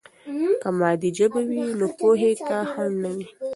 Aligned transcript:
که 0.61 0.69
مادي 0.79 1.09
ژبه 1.17 1.41
وي، 1.49 1.61
نو 1.79 1.87
پوهې 1.97 2.31
ته 2.47 2.57
خنډ 2.71 2.95
نه 3.03 3.09
وي. 3.15 3.27